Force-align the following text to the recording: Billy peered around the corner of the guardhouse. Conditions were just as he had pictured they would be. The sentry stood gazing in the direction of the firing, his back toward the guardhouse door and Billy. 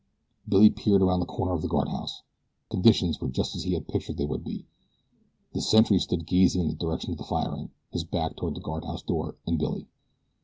Billy 0.49 0.71
peered 0.71 1.03
around 1.03 1.19
the 1.19 1.27
corner 1.27 1.51
of 1.53 1.61
the 1.61 1.67
guardhouse. 1.67 2.23
Conditions 2.71 3.21
were 3.21 3.29
just 3.29 3.55
as 3.55 3.61
he 3.61 3.73
had 3.73 3.87
pictured 3.87 4.17
they 4.17 4.25
would 4.25 4.43
be. 4.43 4.65
The 5.53 5.61
sentry 5.61 5.99
stood 5.99 6.25
gazing 6.25 6.61
in 6.63 6.67
the 6.69 6.73
direction 6.73 7.11
of 7.11 7.19
the 7.19 7.23
firing, 7.23 7.69
his 7.91 8.03
back 8.03 8.35
toward 8.35 8.55
the 8.55 8.61
guardhouse 8.61 9.03
door 9.03 9.35
and 9.45 9.59
Billy. 9.59 9.85